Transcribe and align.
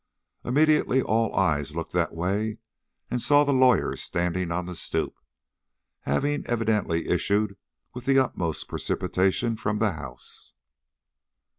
Immediately 0.43 0.99
all 1.03 1.31
eyes 1.35 1.75
looked 1.75 1.91
that 1.93 2.11
way 2.11 2.57
and 3.11 3.21
saw 3.21 3.43
the 3.43 3.53
lawyer 3.53 3.95
standing 3.95 4.51
on 4.51 4.65
the 4.65 4.73
stoop, 4.73 5.13
having 5.99 6.43
evidently 6.47 7.07
issued 7.07 7.55
with 7.93 8.05
the 8.05 8.17
utmost 8.17 8.67
precipitation 8.67 9.55
from 9.55 9.77
the 9.77 9.91
house. 9.91 10.53